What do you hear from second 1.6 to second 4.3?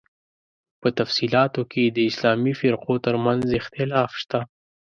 کې یې د اسلامي فرقو تر منځ اختلاف